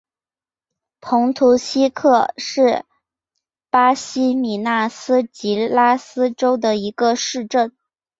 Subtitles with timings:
[0.99, 2.85] 蓬图希克是
[3.69, 7.71] 巴西米纳斯吉拉斯州的一个市镇。